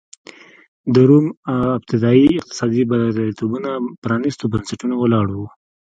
[0.93, 1.25] د روم
[1.77, 3.69] ابتدايي اقتصادي بریالیتوبونه
[4.03, 5.39] پرانېستو بنسټونو ولاړ و.